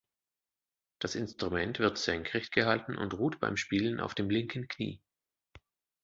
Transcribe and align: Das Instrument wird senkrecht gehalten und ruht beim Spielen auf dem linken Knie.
Das 0.97 1.13
Instrument 1.13 1.77
wird 1.77 1.99
senkrecht 1.99 2.51
gehalten 2.53 2.97
und 2.97 3.13
ruht 3.13 3.39
beim 3.39 3.55
Spielen 3.55 3.99
auf 3.99 4.15
dem 4.15 4.31
linken 4.31 4.67
Knie. 4.67 4.99